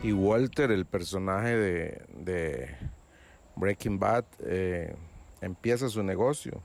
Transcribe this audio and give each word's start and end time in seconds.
Y 0.00 0.12
Walter, 0.12 0.70
el 0.70 0.86
personaje 0.86 1.56
de, 1.56 2.76
Breaking 3.56 3.98
Bad, 3.98 4.24
eh, 4.44 4.94
empieza 5.40 5.88
su 5.88 6.04
negocio. 6.04 6.62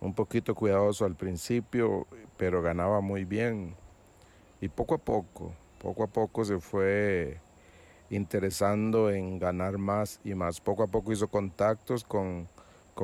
Un 0.00 0.14
poquito 0.14 0.54
cuidadoso 0.54 1.04
al 1.04 1.16
principio, 1.16 2.06
pero 2.36 2.62
ganaba 2.62 3.00
muy 3.00 3.24
bien. 3.24 3.74
Y 4.60 4.68
poco 4.68 4.94
a 4.94 4.98
poco, 4.98 5.52
poco 5.80 6.04
a 6.04 6.06
poco 6.06 6.44
se 6.44 6.60
fue 6.60 7.40
interesando 8.10 9.10
en 9.10 9.40
ganar 9.40 9.76
más 9.78 10.20
y 10.22 10.34
más. 10.34 10.60
Poco 10.60 10.84
a 10.84 10.86
poco 10.86 11.10
hizo 11.10 11.26
contactos 11.26 12.04
con, 12.04 12.48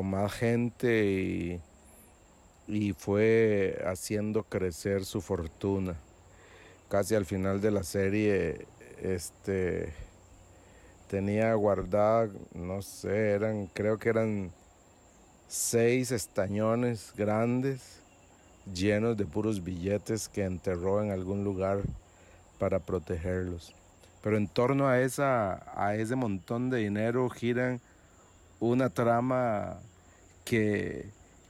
más 0.04 0.32
gente 0.32 1.04
y, 1.04 1.60
y 2.68 2.92
fue 2.92 3.82
haciendo 3.84 4.44
crecer 4.44 5.04
su 5.04 5.20
fortuna. 5.20 5.96
Casi 6.88 7.16
al 7.16 7.24
final 7.24 7.60
de 7.60 7.70
la 7.72 7.82
serie 7.82 8.66
este 9.02 9.92
tenía 11.08 11.52
guardada, 11.54 12.28
no 12.54 12.82
sé, 12.82 13.30
eran, 13.30 13.66
creo 13.66 13.98
que 13.98 14.10
eran 14.10 14.52
seis 15.48 16.12
estañones 16.12 17.12
grandes 17.16 18.00
llenos 18.72 19.16
de 19.16 19.26
puros 19.26 19.64
billetes 19.64 20.28
que 20.28 20.44
enterró 20.44 21.02
en 21.02 21.10
algún 21.10 21.42
lugar 21.42 21.80
para 22.60 22.78
protegerlos. 22.78 23.74
Pero 24.22 24.36
en 24.36 24.46
torno 24.46 24.86
a, 24.86 25.00
esa, 25.00 25.64
a 25.74 25.96
ese 25.96 26.14
montón 26.14 26.70
de 26.70 26.78
dinero 26.78 27.28
giran 27.28 27.80
una 28.60 28.90
trama 28.90 29.78
que, 30.44 31.06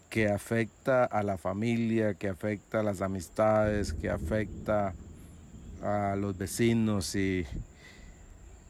que 0.08 0.28
afecta 0.28 1.04
a 1.04 1.22
la 1.22 1.36
familia, 1.36 2.14
que 2.14 2.28
afecta 2.28 2.80
a 2.80 2.82
las 2.82 3.02
amistades, 3.02 3.92
que 3.92 4.08
afecta 4.08 4.94
a 5.82 6.16
los 6.16 6.36
vecinos 6.36 7.14
y, 7.14 7.46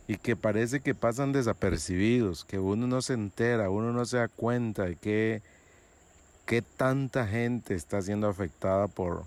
y 0.06 0.16
que 0.16 0.36
parece 0.36 0.80
que 0.80 0.94
pasan 0.94 1.32
desapercibidos, 1.32 2.44
que 2.44 2.58
uno 2.58 2.86
no 2.86 3.02
se 3.02 3.14
entera, 3.14 3.70
uno 3.70 3.92
no 3.92 4.04
se 4.04 4.16
da 4.16 4.28
cuenta 4.28 4.84
de 4.84 4.96
que, 4.96 5.42
que 6.46 6.62
tanta 6.62 7.26
gente 7.26 7.74
está 7.74 8.02
siendo 8.02 8.28
afectada 8.28 8.88
por, 8.88 9.24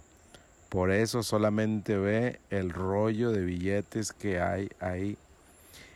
por 0.70 0.92
eso, 0.92 1.24
solamente 1.24 1.98
ve 1.98 2.40
el 2.50 2.72
rollo 2.72 3.32
de 3.32 3.46
billetes 3.46 4.12
que 4.12 4.42
hay 4.42 4.70
ahí. 4.80 5.18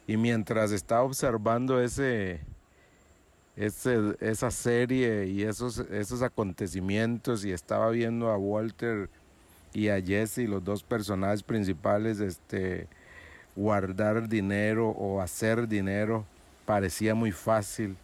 Y 0.07 0.17
mientras 0.17 0.71
estaba 0.71 1.01
observando 1.01 1.81
ese, 1.81 2.39
ese, 3.57 4.15
esa 4.21 4.51
serie 4.51 5.25
y 5.25 5.43
esos, 5.43 5.79
esos 5.79 6.21
acontecimientos 6.21 7.43
y 7.43 7.51
estaba 7.51 7.89
viendo 7.89 8.29
a 8.29 8.37
Walter 8.37 9.09
y 9.77 9.89
a 9.89 10.01
Jesse, 10.01 10.49
los 10.49 10.63
dos 10.63 10.81
personajes 10.81 11.43
principales, 11.43 12.19
este, 12.19 12.87
guardar 13.55 14.27
dinero 14.27 14.89
o 14.89 15.21
hacer 15.21 15.67
dinero 15.67 16.25
parecía 16.65 17.13
muy 17.13 17.31
fácil 17.31 17.95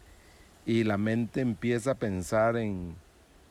y 0.64 0.84
la 0.84 0.96
mente 0.98 1.40
empieza 1.40 1.90
a 1.90 1.94
pensar 1.96 2.56
en 2.56 2.94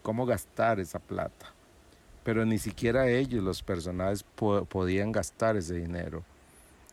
cómo 0.04 0.26
gastar 0.26 0.80
esa 0.80 1.00
plata. 1.00 1.48
Pero 2.24 2.46
ni 2.46 2.60
siquiera 2.60 3.10
ellos, 3.10 3.44
los 3.44 3.62
personajes, 3.62 4.24
podían 4.70 5.12
gastar 5.12 5.58
ese 5.58 5.74
dinero. 5.74 6.24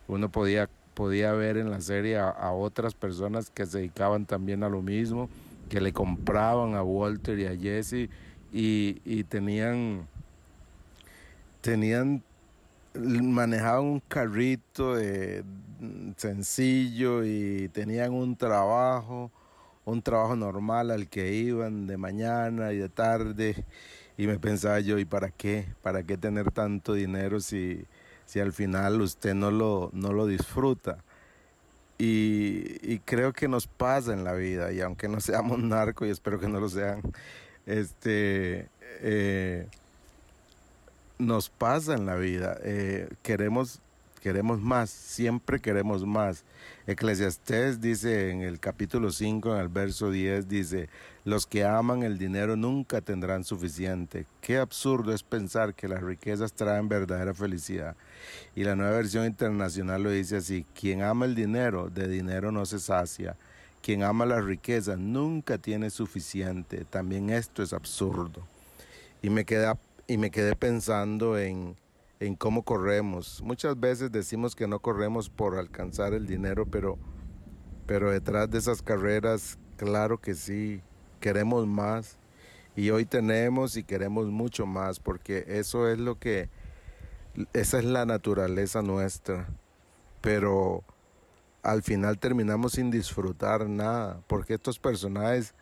Uno 0.08 0.30
podía, 0.30 0.68
podía 0.94 1.30
ver 1.30 1.58
en 1.58 1.70
la 1.70 1.80
serie 1.80 2.18
a, 2.18 2.50
otras 2.50 2.94
personas 2.94 3.50
que 3.50 3.66
se 3.66 3.78
dedicaban 3.78 4.26
también 4.26 4.64
a 4.64 4.68
lo 4.68 4.82
mismo, 4.82 5.28
que 5.68 5.80
le 5.80 5.92
compraban 5.92 6.74
a 6.74 6.82
Walter 6.82 7.38
y 7.38 7.46
a 7.46 7.56
Jesse 7.56 8.10
y, 8.52 9.00
y 9.04 9.22
tenían 9.22 10.08
tenían 11.60 12.22
manejaban 12.94 13.84
un 13.84 14.00
carrito 14.00 14.96
de, 14.96 15.44
sencillo 16.16 17.24
y 17.24 17.68
tenían 17.68 18.12
un 18.12 18.36
trabajo, 18.36 19.30
un 19.84 20.02
trabajo 20.02 20.36
normal 20.36 20.90
al 20.90 21.08
que 21.08 21.32
iban 21.34 21.86
de 21.86 21.96
mañana 21.96 22.72
y 22.72 22.78
de 22.78 22.88
tarde 22.88 23.64
y 24.20 24.26
me 24.26 24.38
pensaba 24.38 24.80
yo, 24.80 24.98
¿y 24.98 25.06
para 25.06 25.30
qué? 25.30 25.66
¿Para 25.82 26.02
qué 26.02 26.18
tener 26.18 26.50
tanto 26.50 26.92
dinero 26.92 27.40
si, 27.40 27.86
si 28.26 28.38
al 28.38 28.52
final 28.52 29.00
usted 29.00 29.34
no 29.34 29.50
lo, 29.50 29.88
no 29.94 30.12
lo 30.12 30.26
disfruta? 30.26 30.98
Y, 31.96 32.76
y, 32.82 32.98
creo 33.00 33.32
que 33.32 33.48
nos 33.48 33.66
pasa 33.66 34.12
en 34.12 34.24
la 34.24 34.32
vida, 34.34 34.72
y 34.72 34.80
aunque 34.80 35.08
no 35.08 35.20
seamos 35.20 35.58
narcos, 35.62 36.08
y 36.08 36.10
espero 36.10 36.38
que 36.38 36.48
no 36.48 36.60
lo 36.60 36.68
sean, 36.68 37.00
este, 37.66 38.68
eh, 39.00 39.66
nos 41.20 41.50
pasa 41.50 41.94
en 41.94 42.06
la 42.06 42.16
vida. 42.16 42.58
Eh, 42.62 43.08
queremos, 43.22 43.80
queremos 44.20 44.60
más, 44.60 44.90
siempre 44.90 45.60
queremos 45.60 46.04
más. 46.04 46.44
Eclesiastés 46.86 47.80
dice 47.80 48.30
en 48.30 48.40
el 48.40 48.58
capítulo 48.58 49.12
5, 49.12 49.54
en 49.54 49.60
el 49.60 49.68
verso 49.68 50.10
10, 50.10 50.48
dice, 50.48 50.88
los 51.24 51.46
que 51.46 51.64
aman 51.64 52.02
el 52.02 52.18
dinero 52.18 52.56
nunca 52.56 53.00
tendrán 53.00 53.44
suficiente. 53.44 54.26
Qué 54.40 54.58
absurdo 54.58 55.12
es 55.12 55.22
pensar 55.22 55.74
que 55.74 55.88
las 55.88 56.02
riquezas 56.02 56.54
traen 56.54 56.88
verdadera 56.88 57.34
felicidad. 57.34 57.94
Y 58.56 58.64
la 58.64 58.74
nueva 58.74 58.96
versión 58.96 59.26
internacional 59.26 60.02
lo 60.02 60.10
dice 60.10 60.38
así, 60.38 60.66
quien 60.74 61.02
ama 61.02 61.26
el 61.26 61.34
dinero, 61.34 61.90
de 61.90 62.08
dinero 62.08 62.50
no 62.50 62.64
se 62.66 62.80
sacia. 62.80 63.36
Quien 63.82 64.02
ama 64.02 64.26
la 64.26 64.40
riqueza 64.40 64.96
nunca 64.96 65.58
tiene 65.58 65.90
suficiente. 65.90 66.84
También 66.84 67.30
esto 67.30 67.62
es 67.62 67.72
absurdo. 67.72 68.42
Y 69.22 69.30
me 69.30 69.44
queda 69.44 69.78
y 70.10 70.18
me 70.18 70.32
quedé 70.32 70.56
pensando 70.56 71.38
en, 71.38 71.76
en 72.18 72.34
cómo 72.34 72.64
corremos. 72.64 73.40
Muchas 73.44 73.78
veces 73.78 74.10
decimos 74.10 74.56
que 74.56 74.66
no 74.66 74.80
corremos 74.80 75.30
por 75.30 75.56
alcanzar 75.56 76.14
el 76.14 76.26
dinero, 76.26 76.66
pero, 76.66 76.98
pero 77.86 78.10
detrás 78.10 78.50
de 78.50 78.58
esas 78.58 78.82
carreras, 78.82 79.56
claro 79.76 80.20
que 80.20 80.34
sí, 80.34 80.82
queremos 81.20 81.64
más. 81.68 82.18
Y 82.74 82.90
hoy 82.90 83.04
tenemos 83.04 83.76
y 83.76 83.84
queremos 83.84 84.26
mucho 84.32 84.66
más, 84.66 84.98
porque 84.98 85.44
eso 85.46 85.88
es 85.88 86.00
lo 86.00 86.18
que, 86.18 86.50
esa 87.52 87.78
es 87.78 87.84
la 87.84 88.04
naturaleza 88.04 88.82
nuestra. 88.82 89.46
Pero 90.20 90.82
al 91.62 91.84
final 91.84 92.18
terminamos 92.18 92.72
sin 92.72 92.90
disfrutar 92.90 93.68
nada, 93.68 94.20
porque 94.26 94.54
estos 94.54 94.80
personajes 94.80 95.54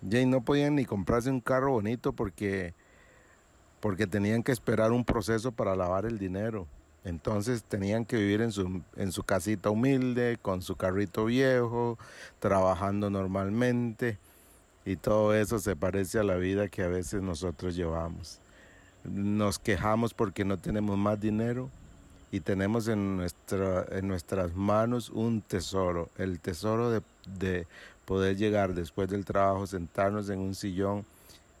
ya 0.00 0.26
no 0.26 0.42
podían 0.44 0.74
ni 0.74 0.84
comprarse 0.86 1.30
un 1.30 1.40
carro 1.40 1.70
bonito 1.70 2.12
porque 2.12 2.74
porque 3.80 4.06
tenían 4.06 4.42
que 4.42 4.52
esperar 4.52 4.92
un 4.92 5.04
proceso 5.04 5.52
para 5.52 5.76
lavar 5.76 6.06
el 6.06 6.18
dinero. 6.18 6.66
Entonces 7.04 7.62
tenían 7.62 8.04
que 8.04 8.16
vivir 8.16 8.40
en 8.40 8.50
su, 8.50 8.82
en 8.96 9.12
su 9.12 9.22
casita 9.22 9.70
humilde, 9.70 10.38
con 10.42 10.60
su 10.60 10.74
carrito 10.74 11.26
viejo, 11.26 11.98
trabajando 12.40 13.10
normalmente. 13.10 14.18
Y 14.84 14.96
todo 14.96 15.34
eso 15.34 15.58
se 15.58 15.76
parece 15.76 16.18
a 16.18 16.24
la 16.24 16.36
vida 16.36 16.68
que 16.68 16.82
a 16.82 16.88
veces 16.88 17.22
nosotros 17.22 17.76
llevamos. 17.76 18.40
Nos 19.04 19.58
quejamos 19.58 20.14
porque 20.14 20.44
no 20.44 20.58
tenemos 20.58 20.98
más 20.98 21.20
dinero 21.20 21.70
y 22.32 22.40
tenemos 22.40 22.88
en, 22.88 23.16
nuestra, 23.16 23.86
en 23.90 24.08
nuestras 24.08 24.54
manos 24.54 25.10
un 25.10 25.42
tesoro, 25.42 26.10
el 26.18 26.40
tesoro 26.40 26.90
de, 26.90 27.02
de 27.38 27.66
poder 28.04 28.36
llegar 28.36 28.74
después 28.74 29.08
del 29.08 29.24
trabajo, 29.24 29.66
sentarnos 29.66 30.28
en 30.28 30.40
un 30.40 30.54
sillón 30.56 31.04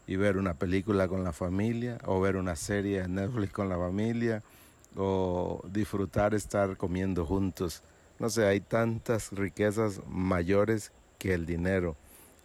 y 0.06 0.16
ver 0.16 0.36
una 0.36 0.54
película 0.54 1.08
con 1.08 1.24
la 1.24 1.32
familia 1.32 1.98
o 2.04 2.20
ver 2.20 2.36
una 2.36 2.56
serie 2.56 3.00
en 3.00 3.16
Netflix 3.16 3.52
con 3.52 3.68
la 3.68 3.76
familia 3.76 4.42
o 4.96 5.62
disfrutar 5.70 6.34
estar 6.34 6.76
comiendo 6.76 7.26
juntos. 7.26 7.82
No 8.18 8.30
sé, 8.30 8.46
hay 8.46 8.60
tantas 8.60 9.32
riquezas 9.32 10.00
mayores 10.08 10.92
que 11.18 11.34
el 11.34 11.44
dinero. 11.44 11.96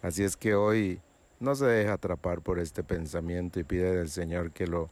Así 0.02 0.24
es 0.24 0.36
que 0.36 0.54
hoy 0.54 1.00
no 1.40 1.54
se 1.54 1.66
deja 1.66 1.94
atrapar 1.94 2.40
por 2.40 2.58
este 2.58 2.82
pensamiento 2.82 3.60
y 3.60 3.64
pide 3.64 4.00
al 4.00 4.08
Señor 4.08 4.52
que 4.52 4.66
lo, 4.66 4.90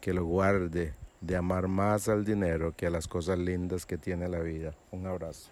que 0.00 0.12
lo 0.12 0.24
guarde 0.24 0.94
de 1.20 1.36
amar 1.36 1.68
más 1.68 2.08
al 2.08 2.24
dinero 2.24 2.74
que 2.76 2.86
a 2.86 2.90
las 2.90 3.06
cosas 3.06 3.38
lindas 3.38 3.86
que 3.86 3.96
tiene 3.96 4.28
la 4.28 4.40
vida. 4.40 4.74
Un 4.90 5.06
abrazo. 5.06 5.50